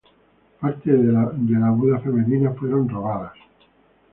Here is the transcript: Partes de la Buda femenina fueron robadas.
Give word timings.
Partes 0.61 0.97
de 0.97 1.11
la 1.59 1.69
Buda 1.69 1.99
femenina 1.99 2.53
fueron 2.53 2.89
robadas. 2.89 3.33